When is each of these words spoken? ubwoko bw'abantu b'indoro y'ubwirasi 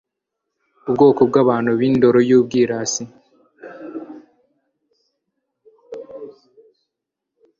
ubwoko 0.87 1.21
bw'abantu 1.29 1.71
b'indoro 1.79 2.19
y'ubwirasi 2.29 3.03